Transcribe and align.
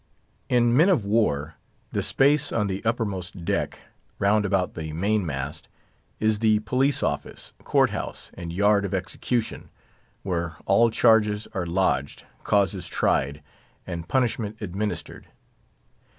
In 0.49 0.75
men 0.75 0.89
of 0.89 1.05
war, 1.05 1.57
the 1.91 2.01
space 2.01 2.51
on 2.51 2.65
the 2.65 2.83
uppermost 2.83 3.45
deck, 3.45 3.81
round 4.17 4.45
about 4.45 4.73
the 4.73 4.91
main 4.93 5.23
mast, 5.23 5.67
is 6.19 6.39
the 6.39 6.57
Police 6.61 7.03
office, 7.03 7.53
Court 7.63 7.91
house, 7.91 8.31
and 8.33 8.51
yard 8.51 8.83
of 8.83 8.95
execution, 8.95 9.69
where 10.23 10.55
all 10.65 10.89
charges 10.89 11.47
are 11.53 11.67
lodged, 11.67 12.25
causes 12.43 12.87
tried, 12.87 13.43
and 13.85 14.07
punishment 14.07 14.59
administered. 14.59 15.27